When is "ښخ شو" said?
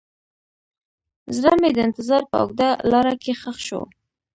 3.41-3.81